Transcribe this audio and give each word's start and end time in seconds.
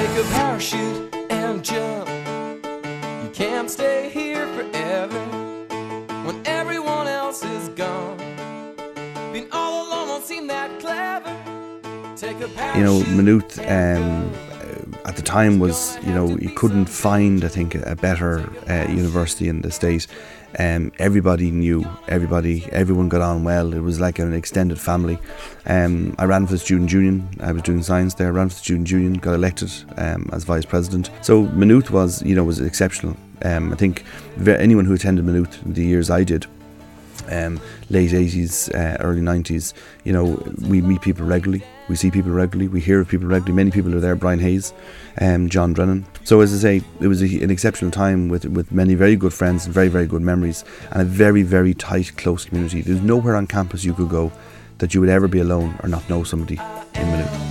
Take 0.00 0.24
a 0.24 0.28
parachute 0.30 1.14
and 1.30 1.62
jump. 1.62 2.08
You 3.22 3.30
can't 3.34 3.70
stay 3.70 4.08
here 4.08 4.46
forever 4.54 5.22
when 6.24 6.40
everyone 6.46 7.06
else 7.06 7.44
is 7.44 7.68
gone. 7.68 8.16
Being 9.30 9.48
all 9.52 9.86
alone 9.86 10.08
won't 10.08 10.24
seem 10.24 10.46
that 10.46 10.70
clever. 10.80 11.36
Take 12.16 12.40
a 12.40 12.48
parachute. 12.48 12.76
you 12.76 12.82
know, 12.82 13.04
Maynooth 13.14 13.58
um, 13.58 14.32
at 15.10 15.16
the 15.16 15.22
time 15.22 15.58
was, 15.58 15.98
you 16.04 16.12
know, 16.12 16.38
you 16.38 16.50
couldn't 16.50 16.86
find, 16.86 17.44
I 17.44 17.48
think, 17.48 17.74
a 17.74 17.96
better 17.96 18.48
uh, 18.70 18.88
university 18.88 19.48
in 19.48 19.60
the 19.60 19.72
state. 19.72 20.06
Um, 20.56 20.92
everybody 21.00 21.50
knew 21.50 21.84
everybody, 22.06 22.64
everyone 22.70 23.08
got 23.08 23.20
on 23.20 23.42
well. 23.42 23.74
It 23.74 23.80
was 23.80 23.98
like 23.98 24.20
an 24.20 24.32
extended 24.32 24.80
family. 24.80 25.18
Um, 25.66 26.14
I 26.20 26.26
ran 26.26 26.46
for 26.46 26.52
the 26.52 26.60
student 26.60 26.92
union. 26.92 27.28
I 27.40 27.50
was 27.50 27.62
doing 27.62 27.82
science 27.82 28.14
there. 28.14 28.32
Ran 28.32 28.50
for 28.50 28.54
the 28.54 28.60
student 28.60 28.88
union, 28.88 29.14
got 29.14 29.34
elected 29.34 29.72
um, 29.96 30.30
as 30.32 30.44
vice 30.44 30.64
president. 30.64 31.10
So 31.22 31.42
Maynooth 31.42 31.90
was, 31.90 32.22
you 32.22 32.36
know, 32.36 32.44
was 32.44 32.60
exceptional. 32.60 33.16
Um, 33.42 33.72
I 33.72 33.76
think 33.76 34.04
anyone 34.46 34.84
who 34.84 34.94
attended 34.94 35.24
Maynooth 35.24 35.60
the 35.66 35.84
years 35.84 36.08
I 36.08 36.22
did 36.22 36.46
um, 37.28 37.60
late 37.90 38.10
80s, 38.10 38.74
uh, 38.74 38.96
early 39.00 39.20
90s, 39.20 39.72
you 40.04 40.12
know, 40.12 40.42
we 40.62 40.80
meet 40.80 41.00
people 41.00 41.24
regularly. 41.24 41.64
We 41.88 41.96
see 41.96 42.10
people 42.10 42.30
regularly. 42.30 42.68
We 42.68 42.80
hear 42.80 43.00
of 43.00 43.08
people 43.08 43.26
regularly. 43.26 43.56
Many 43.56 43.70
people 43.70 43.94
are 43.94 44.00
there. 44.00 44.14
Brian 44.14 44.38
Hayes, 44.38 44.72
um, 45.20 45.48
John 45.48 45.72
Brennan. 45.72 46.06
So 46.24 46.40
as 46.40 46.54
I 46.54 46.58
say, 46.58 46.84
it 47.00 47.08
was 47.08 47.22
a, 47.22 47.42
an 47.42 47.50
exceptional 47.50 47.90
time 47.90 48.28
with 48.28 48.44
with 48.44 48.70
many 48.70 48.94
very 48.94 49.16
good 49.16 49.34
friends 49.34 49.66
and 49.66 49.74
very 49.74 49.88
very 49.88 50.06
good 50.06 50.22
memories 50.22 50.64
and 50.92 51.02
a 51.02 51.04
very 51.04 51.42
very 51.42 51.74
tight 51.74 52.16
close 52.16 52.44
community. 52.44 52.82
There's 52.82 53.00
nowhere 53.00 53.34
on 53.34 53.48
campus 53.48 53.84
you 53.84 53.94
could 53.94 54.08
go 54.08 54.30
that 54.78 54.94
you 54.94 55.00
would 55.00 55.10
ever 55.10 55.28
be 55.28 55.40
alone 55.40 55.74
or 55.82 55.88
not 55.88 56.08
know 56.08 56.22
somebody 56.22 56.60
in 56.94 57.06
Maynooth. 57.10 57.50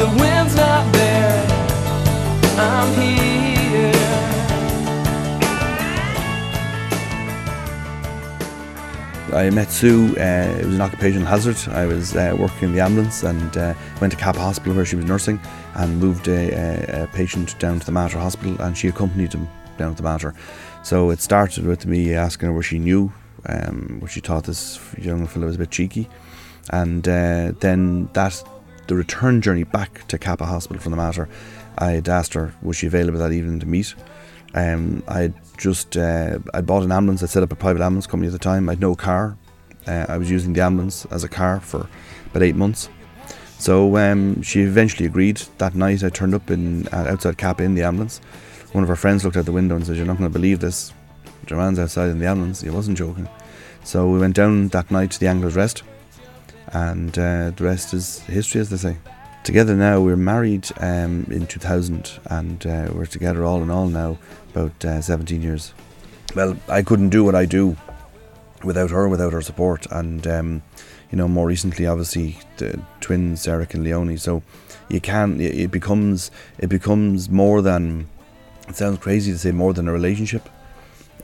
The 0.00 0.06
wind's 0.06 0.56
not 0.56 0.90
there, 0.94 1.46
I'm 2.56 2.94
here. 2.98 3.92
I 9.34 9.50
met 9.50 9.70
Sue. 9.70 10.16
Uh, 10.16 10.56
it 10.58 10.64
was 10.64 10.74
an 10.74 10.80
occupational 10.80 11.26
hazard. 11.26 11.58
I 11.74 11.84
was 11.84 12.16
uh, 12.16 12.34
working 12.38 12.70
in 12.70 12.72
the 12.72 12.80
ambulance 12.80 13.24
and 13.24 13.54
uh, 13.58 13.74
went 14.00 14.14
to 14.14 14.18
Cappagh 14.18 14.40
Hospital 14.40 14.72
where 14.72 14.86
she 14.86 14.96
was 14.96 15.04
nursing 15.04 15.38
and 15.74 16.00
moved 16.00 16.28
a, 16.28 16.50
a, 16.50 17.02
a 17.02 17.06
patient 17.08 17.58
down 17.58 17.78
to 17.78 17.84
the 17.84 17.92
Mater 17.92 18.18
Hospital 18.18 18.56
and 18.62 18.78
she 18.78 18.88
accompanied 18.88 19.34
him 19.34 19.46
down 19.76 19.94
to 19.94 20.02
the 20.02 20.08
Mater. 20.08 20.34
So 20.82 21.10
it 21.10 21.20
started 21.20 21.66
with 21.66 21.84
me 21.84 22.14
asking 22.14 22.48
her 22.48 22.54
what 22.54 22.64
she 22.64 22.78
knew, 22.78 23.12
um, 23.44 23.98
what 24.00 24.12
she 24.12 24.20
thought 24.20 24.44
this 24.44 24.80
young 24.96 25.26
fellow 25.26 25.44
was 25.44 25.56
a 25.56 25.58
bit 25.58 25.70
cheeky, 25.70 26.08
and 26.70 27.06
uh, 27.06 27.52
then 27.60 28.08
that 28.14 28.42
the 28.90 28.96
return 28.96 29.40
journey 29.40 29.62
back 29.62 30.04
to 30.08 30.18
Cappagh 30.18 30.48
Hospital 30.48 30.82
for 30.82 30.90
the 30.90 30.96
matter, 30.96 31.28
I 31.78 31.92
had 31.92 32.08
asked 32.08 32.34
her 32.34 32.52
was 32.60 32.76
she 32.76 32.88
available 32.88 33.20
that 33.20 33.30
evening 33.30 33.60
to 33.60 33.66
meet. 33.66 33.94
Um, 34.52 35.04
I 35.06 35.32
just 35.56 35.96
uh, 35.96 36.40
I 36.52 36.60
bought 36.60 36.82
an 36.82 36.90
ambulance. 36.90 37.22
I 37.22 37.26
set 37.26 37.44
up 37.44 37.52
a 37.52 37.56
private 37.56 37.82
ambulance 37.82 38.08
company 38.08 38.26
at 38.26 38.32
the 38.32 38.40
time. 38.40 38.68
I 38.68 38.72
had 38.72 38.80
no 38.80 38.96
car. 38.96 39.38
Uh, 39.86 40.06
I 40.08 40.18
was 40.18 40.28
using 40.28 40.54
the 40.54 40.60
ambulance 40.62 41.06
as 41.12 41.22
a 41.22 41.28
car 41.28 41.60
for 41.60 41.88
about 42.26 42.42
eight 42.42 42.56
months. 42.56 42.88
So 43.60 43.96
um, 43.96 44.42
she 44.42 44.62
eventually 44.62 45.06
agreed. 45.06 45.36
That 45.58 45.76
night, 45.76 46.02
I 46.02 46.08
turned 46.08 46.34
up 46.34 46.50
in 46.50 46.88
uh, 46.88 47.06
outside 47.10 47.38
Cappagh 47.38 47.66
in 47.66 47.76
the 47.76 47.84
ambulance. 47.84 48.18
One 48.72 48.82
of 48.82 48.88
her 48.88 48.96
friends 48.96 49.24
looked 49.24 49.36
out 49.36 49.44
the 49.44 49.52
window 49.52 49.76
and 49.76 49.86
said, 49.86 49.98
"You're 49.98 50.06
not 50.06 50.18
going 50.18 50.28
to 50.28 50.36
believe 50.36 50.58
this. 50.58 50.92
Joanne's 51.46 51.78
outside 51.78 52.10
in 52.10 52.18
the 52.18 52.26
ambulance." 52.26 52.60
He 52.60 52.70
wasn't 52.70 52.98
joking. 52.98 53.28
So 53.84 54.08
we 54.10 54.18
went 54.18 54.34
down 54.34 54.66
that 54.68 54.90
night 54.90 55.12
to 55.12 55.20
the 55.20 55.28
Angler's 55.28 55.54
Rest, 55.54 55.84
and 56.72 57.18
uh, 57.18 57.50
the 57.50 57.64
rest 57.64 57.94
is 57.94 58.20
history, 58.20 58.60
as 58.60 58.70
they 58.70 58.76
say. 58.76 58.96
Together 59.42 59.74
now, 59.74 60.00
we're 60.00 60.16
married 60.16 60.68
um, 60.78 61.26
in 61.30 61.46
2000, 61.46 62.20
and 62.26 62.66
uh, 62.66 62.90
we're 62.92 63.06
together 63.06 63.44
all 63.44 63.62
in 63.62 63.70
all 63.70 63.88
now 63.88 64.18
about 64.50 64.84
uh, 64.84 65.00
17 65.00 65.42
years. 65.42 65.72
Well, 66.36 66.56
I 66.68 66.82
couldn't 66.82 67.08
do 67.08 67.24
what 67.24 67.34
I 67.34 67.46
do 67.46 67.76
without 68.62 68.90
her, 68.90 69.08
without 69.08 69.32
her 69.32 69.40
support, 69.40 69.86
and 69.90 70.26
um, 70.26 70.62
you 71.10 71.16
know, 71.16 71.26
more 71.26 71.46
recently, 71.46 71.86
obviously, 71.86 72.38
the 72.58 72.80
twins 73.00 73.48
Eric 73.48 73.74
and 73.74 73.82
Leonie. 73.82 74.16
So 74.16 74.42
you 74.88 75.00
can, 75.00 75.40
it 75.40 75.54
it 75.58 75.70
becomes, 75.70 76.30
it 76.58 76.68
becomes 76.68 77.28
more 77.28 77.62
than. 77.62 78.08
It 78.68 78.76
sounds 78.76 78.98
crazy 78.98 79.32
to 79.32 79.38
say 79.38 79.50
more 79.50 79.72
than 79.74 79.88
a 79.88 79.92
relationship, 79.92 80.48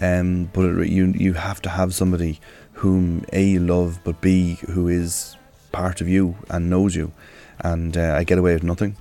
um, 0.01 0.51
but 0.53 0.65
it, 0.65 0.89
you 0.89 1.07
you 1.07 1.35
have 1.35 1.61
to 1.63 1.69
have 1.71 1.95
somebody 1.95 2.41
whom 2.75 3.25
a 3.33 3.43
you 3.43 3.61
love, 3.61 4.01
but 4.05 4.21
b 4.21 4.59
who 4.69 4.89
is 4.89 5.37
part 5.73 6.01
of 6.01 6.09
you 6.09 6.37
and 6.51 6.71
knows 6.71 6.95
you, 6.95 7.13
and 7.61 7.97
uh, 7.97 8.15
I 8.17 8.25
get 8.25 8.39
away 8.39 8.55
with 8.55 8.65
nothing. 8.65 8.97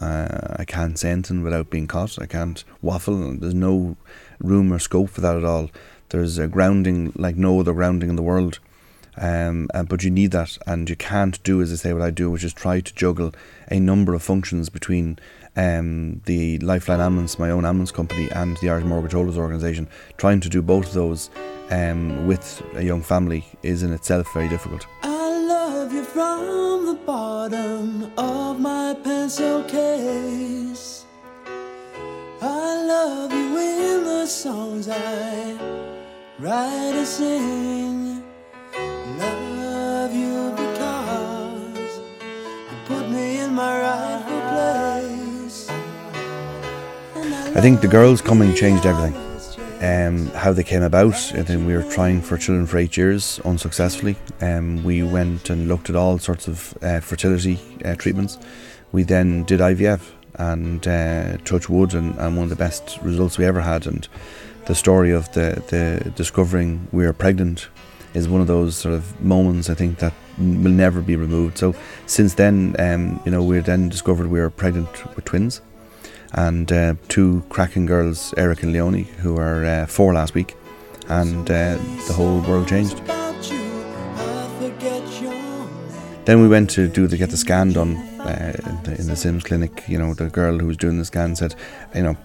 Uh, 0.00 0.56
I 0.56 0.64
can't 0.64 0.98
say 0.98 1.10
anything 1.10 1.42
without 1.42 1.68
being 1.68 1.86
caught. 1.86 2.18
I 2.20 2.26
can't 2.26 2.62
waffle. 2.80 3.34
There's 3.34 3.54
no 3.54 3.96
room 4.38 4.72
or 4.72 4.78
scope 4.78 5.10
for 5.10 5.20
that 5.20 5.36
at 5.36 5.44
all. 5.44 5.70
There's 6.10 6.38
a 6.38 6.48
grounding 6.48 7.12
like 7.16 7.36
no 7.36 7.60
other 7.60 7.72
grounding 7.72 8.08
in 8.08 8.16
the 8.16 8.22
world. 8.22 8.60
Um, 9.20 9.68
uh, 9.74 9.82
but 9.82 10.02
you 10.02 10.10
need 10.10 10.30
that, 10.30 10.56
and 10.66 10.88
you 10.88 10.96
can't 10.96 11.40
do 11.42 11.60
as 11.60 11.70
I 11.70 11.76
say 11.76 11.92
what 11.92 12.02
I 12.02 12.10
do, 12.10 12.30
which 12.30 12.42
is 12.42 12.54
try 12.54 12.80
to 12.80 12.94
juggle 12.94 13.32
a 13.70 13.78
number 13.78 14.14
of 14.14 14.22
functions 14.22 14.70
between 14.70 15.18
um, 15.56 16.22
the 16.24 16.58
Lifeline 16.60 17.00
Ambulance, 17.00 17.38
my 17.38 17.50
own 17.50 17.66
ambulance 17.66 17.92
company, 17.92 18.30
and 18.30 18.56
the 18.58 18.70
Irish 18.70 18.84
Mortgage 18.84 19.12
Holders 19.12 19.36
Organisation. 19.36 19.88
Trying 20.16 20.40
to 20.40 20.48
do 20.48 20.62
both 20.62 20.86
of 20.86 20.94
those 20.94 21.30
um, 21.70 22.26
with 22.26 22.62
a 22.74 22.82
young 22.82 23.02
family 23.02 23.44
is 23.62 23.82
in 23.82 23.92
itself 23.92 24.32
very 24.32 24.48
difficult. 24.48 24.86
I 25.02 25.38
love 25.46 25.92
you 25.92 26.04
from 26.04 26.86
the 26.86 26.94
bottom 26.94 28.10
of 28.16 28.58
my 28.58 28.96
pencil 29.04 29.64
case. 29.64 31.04
I 32.40 32.82
love 32.86 33.32
you 33.32 33.58
in 33.58 34.04
the 34.04 34.26
songs 34.26 34.88
I 34.88 35.58
write 36.38 36.94
and 36.94 37.06
sing. 37.06 37.99
I 47.60 47.62
think 47.62 47.82
the 47.82 47.88
girls 47.88 48.22
coming 48.22 48.54
changed 48.54 48.86
everything. 48.86 49.14
Um, 49.82 50.28
how 50.28 50.54
they 50.54 50.64
came 50.64 50.82
about, 50.82 51.14
think 51.14 51.66
we 51.66 51.76
were 51.76 51.82
trying 51.82 52.22
for 52.22 52.38
children 52.38 52.66
for 52.66 52.78
eight 52.78 52.96
years 52.96 53.38
unsuccessfully. 53.40 54.16
Um, 54.40 54.82
we 54.82 55.02
went 55.02 55.50
and 55.50 55.68
looked 55.68 55.90
at 55.90 55.94
all 55.94 56.18
sorts 56.18 56.48
of 56.48 56.72
uh, 56.82 57.00
fertility 57.00 57.60
uh, 57.84 57.96
treatments. 57.96 58.38
We 58.92 59.02
then 59.02 59.44
did 59.44 59.60
IVF 59.60 60.00
and 60.36 60.88
uh, 60.88 61.36
touch 61.44 61.68
wood, 61.68 61.92
and, 61.92 62.18
and 62.18 62.34
one 62.34 62.44
of 62.44 62.48
the 62.48 62.56
best 62.56 62.98
results 63.02 63.36
we 63.36 63.44
ever 63.44 63.60
had. 63.60 63.86
And 63.86 64.08
the 64.64 64.74
story 64.74 65.10
of 65.10 65.30
the, 65.34 65.62
the 65.68 66.12
discovering 66.12 66.88
we 66.92 67.04
were 67.04 67.12
pregnant 67.12 67.68
is 68.14 68.26
one 68.26 68.40
of 68.40 68.46
those 68.46 68.74
sort 68.74 68.94
of 68.94 69.20
moments 69.20 69.68
I 69.68 69.74
think 69.74 69.98
that 69.98 70.14
will 70.38 70.72
never 70.72 71.02
be 71.02 71.14
removed. 71.14 71.58
So 71.58 71.74
since 72.06 72.32
then, 72.32 72.74
um, 72.78 73.20
you 73.26 73.30
know, 73.30 73.44
we 73.44 73.58
then 73.58 73.90
discovered 73.90 74.28
we 74.28 74.40
were 74.40 74.48
pregnant 74.48 75.14
with 75.14 75.26
twins 75.26 75.60
and 76.32 76.70
uh, 76.70 76.94
two 77.08 77.42
cracking 77.48 77.86
girls, 77.86 78.32
Eric 78.36 78.62
and 78.62 78.72
Leonie, 78.72 79.02
who 79.02 79.36
are 79.36 79.64
uh, 79.64 79.86
four 79.86 80.14
last 80.14 80.34
week, 80.34 80.56
and 81.08 81.50
uh, 81.50 81.76
the 82.06 82.12
whole 82.12 82.40
world 82.40 82.68
changed. 82.68 83.00
Then 86.26 86.42
we 86.42 86.48
went 86.48 86.70
to 86.70 86.86
do 86.86 87.06
the 87.06 87.16
get 87.16 87.30
the 87.30 87.36
scan 87.36 87.72
done 87.72 87.96
uh, 88.20 88.52
in, 88.66 88.82
the, 88.84 89.00
in 89.00 89.06
the 89.08 89.16
Sims 89.16 89.42
clinic. 89.42 89.84
You 89.88 89.98
know, 89.98 90.14
the 90.14 90.28
girl 90.28 90.58
who 90.58 90.66
was 90.66 90.76
doing 90.76 90.98
the 90.98 91.04
scan 91.04 91.34
said, 91.34 91.54
you 91.94 92.02
know, 92.02 92.16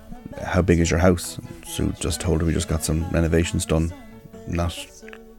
how 0.44 0.62
big 0.62 0.80
is 0.80 0.92
your 0.92 1.00
house? 1.00 1.40
So 1.66 1.90
just 2.00 2.22
told 2.22 2.42
her 2.42 2.48
we 2.48 2.54
just 2.54 2.68
got 2.68 2.84
some 2.84 3.10
renovations 3.10 3.66
done, 3.66 3.94
not 4.48 4.78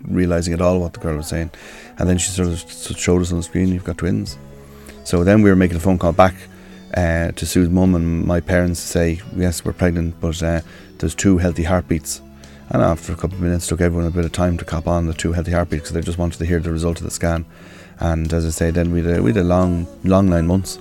realizing 0.02 0.54
at 0.54 0.60
all 0.60 0.80
what 0.80 0.94
the 0.94 1.00
girl 1.00 1.16
was 1.16 1.28
saying. 1.28 1.50
And 1.98 2.08
then 2.08 2.18
she 2.18 2.30
sort 2.30 2.48
of 2.48 2.98
showed 2.98 3.22
us 3.22 3.30
on 3.30 3.38
the 3.38 3.44
screen, 3.44 3.68
you've 3.68 3.84
got 3.84 3.98
twins. 3.98 4.38
So 5.04 5.22
then 5.22 5.42
we 5.42 5.50
were 5.50 5.56
making 5.56 5.76
a 5.76 5.80
phone 5.80 5.98
call 5.98 6.12
back 6.12 6.34
uh, 6.96 7.30
to 7.32 7.46
Sue's 7.46 7.68
mum 7.68 7.94
and 7.94 8.24
my 8.24 8.40
parents 8.40 8.80
to 8.80 8.88
say, 8.88 9.20
yes, 9.36 9.64
we're 9.64 9.72
pregnant, 9.72 10.18
but 10.20 10.42
uh, 10.42 10.62
there's 10.98 11.14
two 11.14 11.38
healthy 11.38 11.64
heartbeats. 11.64 12.22
And 12.70 12.82
after 12.82 13.12
a 13.12 13.16
couple 13.16 13.36
of 13.36 13.42
minutes, 13.42 13.66
took 13.66 13.80
everyone 13.80 14.06
a 14.06 14.10
bit 14.10 14.24
of 14.24 14.32
time 14.32 14.56
to 14.58 14.64
cop 14.64 14.88
on 14.88 15.06
the 15.06 15.14
two 15.14 15.32
healthy 15.32 15.52
heartbeats 15.52 15.82
because 15.82 15.92
they 15.92 16.00
just 16.00 16.18
wanted 16.18 16.38
to 16.38 16.46
hear 16.46 16.58
the 16.58 16.72
result 16.72 16.98
of 16.98 17.04
the 17.04 17.10
scan. 17.10 17.44
And 18.00 18.32
as 18.32 18.44
I 18.44 18.50
say, 18.50 18.70
then 18.70 18.90
we 18.90 19.02
had 19.02 19.18
a, 19.18 19.22
we 19.22 19.30
had 19.30 19.36
a 19.36 19.44
long, 19.44 19.86
long 20.04 20.28
nine 20.28 20.46
months, 20.46 20.78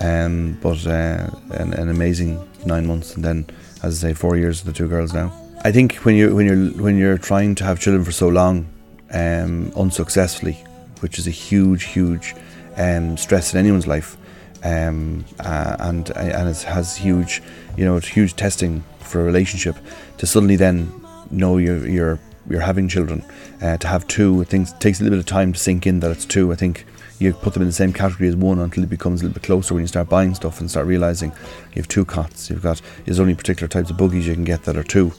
um, 0.00 0.58
but 0.60 0.86
uh, 0.86 1.30
an, 1.52 1.72
an 1.74 1.88
amazing 1.88 2.46
nine 2.66 2.86
months. 2.86 3.14
And 3.14 3.24
then, 3.24 3.46
as 3.82 4.04
I 4.04 4.08
say, 4.08 4.14
four 4.14 4.36
years 4.36 4.64
with 4.64 4.74
the 4.74 4.78
two 4.78 4.88
girls 4.88 5.14
now. 5.14 5.32
I 5.64 5.72
think 5.72 5.94
when 6.04 6.14
you 6.14 6.34
when 6.34 6.46
you're 6.46 6.82
when 6.82 6.98
you're 6.98 7.16
trying 7.16 7.54
to 7.54 7.64
have 7.64 7.80
children 7.80 8.04
for 8.04 8.12
so 8.12 8.28
long, 8.28 8.66
um, 9.12 9.72
unsuccessfully, 9.76 10.54
which 11.00 11.18
is 11.18 11.26
a 11.26 11.30
huge, 11.30 11.84
huge 11.84 12.34
um, 12.76 13.16
stress 13.16 13.54
in 13.54 13.58
anyone's 13.58 13.86
life, 13.86 14.18
um, 14.64 15.24
uh, 15.40 15.76
and 15.80 16.10
and 16.10 16.48
it 16.48 16.62
has 16.62 16.96
huge, 16.96 17.42
you 17.76 17.84
know, 17.84 17.96
it's 17.96 18.08
huge 18.08 18.34
testing 18.34 18.82
for 19.00 19.20
a 19.20 19.24
relationship. 19.24 19.76
To 20.18 20.26
suddenly 20.26 20.56
then 20.56 20.92
know 21.30 21.58
you're 21.58 21.86
you're 21.86 22.18
you're 22.48 22.60
having 22.60 22.88
children. 22.88 23.24
Uh, 23.62 23.76
to 23.78 23.86
have 23.86 24.06
two, 24.08 24.40
I 24.40 24.44
think 24.44 24.78
takes 24.78 25.00
a 25.00 25.04
little 25.04 25.16
bit 25.16 25.20
of 25.20 25.26
time 25.26 25.52
to 25.52 25.58
sink 25.58 25.86
in 25.86 26.00
that 26.00 26.10
it's 26.10 26.24
two. 26.24 26.52
I 26.52 26.56
think 26.56 26.84
you 27.18 27.32
put 27.32 27.52
them 27.52 27.62
in 27.62 27.68
the 27.68 27.72
same 27.72 27.92
category 27.92 28.28
as 28.28 28.36
one 28.36 28.58
until 28.58 28.82
it 28.82 28.90
becomes 28.90 29.20
a 29.20 29.24
little 29.24 29.34
bit 29.34 29.44
closer 29.44 29.74
when 29.74 29.82
you 29.82 29.86
start 29.86 30.08
buying 30.08 30.34
stuff 30.34 30.60
and 30.60 30.70
start 30.70 30.86
realizing 30.86 31.30
you 31.74 31.80
have 31.80 31.88
two 31.88 32.04
cots. 32.04 32.50
You've 32.50 32.62
got 32.62 32.80
there's 33.04 33.20
only 33.20 33.34
particular 33.34 33.68
types 33.68 33.90
of 33.90 33.96
buggies 33.96 34.26
you 34.26 34.34
can 34.34 34.44
get 34.44 34.64
that 34.64 34.76
are 34.76 34.82
two. 34.82 35.12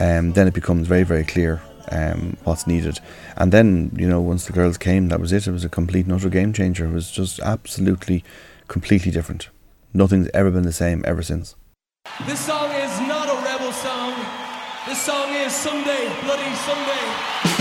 Um, 0.00 0.32
then 0.32 0.46
it 0.46 0.54
becomes 0.54 0.86
very 0.88 1.04
very 1.04 1.24
clear 1.24 1.62
um, 1.90 2.36
what's 2.44 2.66
needed. 2.66 3.00
And 3.36 3.52
then 3.52 3.92
you 3.96 4.08
know 4.08 4.20
once 4.20 4.46
the 4.46 4.52
girls 4.52 4.78
came, 4.78 5.08
that 5.08 5.20
was 5.20 5.32
it. 5.32 5.46
It 5.46 5.52
was 5.52 5.64
a 5.64 5.68
complete 5.68 6.06
and 6.06 6.14
utter 6.14 6.28
game 6.28 6.52
changer. 6.52 6.86
It 6.86 6.92
was 6.92 7.10
just 7.10 7.40
absolutely 7.40 8.24
completely 8.68 9.10
different. 9.10 9.50
Nothing's 9.92 10.28
ever 10.34 10.50
been 10.50 10.64
the 10.64 10.72
same 10.72 11.04
ever 11.06 11.22
since. 11.22 11.54
This 12.26 12.40
song 12.40 12.70
is 12.72 13.00
not 13.00 13.28
a 13.28 13.44
rebel 13.44 13.72
song. 13.72 14.14
This 14.86 15.00
song 15.02 15.32
is 15.34 15.52
Sunday, 15.54 16.12
Bloody 16.22 16.54
Sunday. 16.56 17.53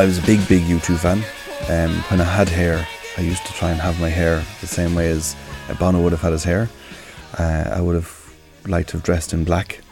I 0.00 0.06
was 0.06 0.16
a 0.16 0.22
big, 0.22 0.48
big 0.48 0.62
U2 0.62 0.96
fan. 0.96 1.18
Um, 1.68 1.94
when 2.04 2.22
I 2.22 2.24
had 2.24 2.48
hair, 2.48 2.88
I 3.18 3.20
used 3.20 3.44
to 3.44 3.52
try 3.52 3.70
and 3.70 3.78
have 3.78 4.00
my 4.00 4.08
hair 4.08 4.42
the 4.62 4.66
same 4.66 4.94
way 4.94 5.10
as 5.10 5.36
Bono 5.78 6.00
would 6.02 6.12
have 6.12 6.22
had 6.22 6.32
his 6.32 6.42
hair. 6.42 6.70
Uh, 7.38 7.68
I 7.70 7.82
would 7.82 7.96
have 7.96 8.34
liked 8.66 8.88
to 8.88 8.96
have 8.96 9.02
dressed 9.02 9.34
in 9.34 9.44
black. 9.44 9.82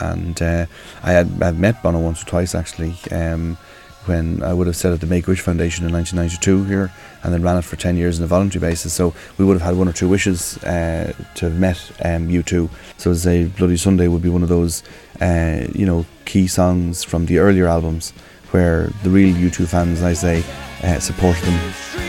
And 0.00 0.42
uh, 0.42 0.66
I 1.02 1.12
had 1.12 1.42
I've 1.42 1.58
met 1.58 1.82
Bono 1.82 1.98
once 1.98 2.22
or 2.22 2.26
twice 2.26 2.54
actually. 2.54 2.94
Um, 3.10 3.56
when 4.04 4.42
I 4.42 4.52
would 4.52 4.66
have 4.66 4.76
set 4.76 4.92
up 4.92 5.00
the 5.00 5.06
Make 5.06 5.26
Wish 5.26 5.40
Foundation 5.40 5.86
in 5.86 5.94
1992 5.94 6.64
here, 6.64 6.92
and 7.22 7.32
then 7.32 7.42
ran 7.42 7.56
it 7.56 7.64
for 7.64 7.76
10 7.76 7.96
years 7.96 8.18
on 8.18 8.24
a 8.24 8.26
voluntary 8.26 8.60
basis. 8.60 8.92
So 8.92 9.14
we 9.38 9.46
would 9.46 9.54
have 9.54 9.62
had 9.62 9.76
one 9.76 9.88
or 9.88 9.94
two 9.94 10.10
wishes 10.10 10.58
uh, 10.58 11.14
to 11.36 11.46
have 11.46 11.58
met 11.58 11.90
um, 12.04 12.28
U2. 12.28 12.68
So 12.98 13.12
as 13.12 13.24
Bloody 13.24 13.78
Sunday 13.78 14.08
would 14.08 14.22
be 14.22 14.28
one 14.28 14.42
of 14.42 14.50
those, 14.50 14.82
uh, 15.22 15.66
you 15.74 15.86
know, 15.86 16.04
key 16.26 16.48
songs 16.48 17.02
from 17.02 17.24
the 17.24 17.38
earlier 17.38 17.66
albums 17.66 18.12
where 18.50 18.88
the 19.02 19.10
real 19.10 19.34
U2 19.34 19.68
fans, 19.68 20.02
I 20.02 20.12
say, 20.12 20.44
uh, 20.82 20.98
supported 20.98 21.44
them 21.44 22.07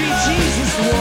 Jesus 0.00 0.99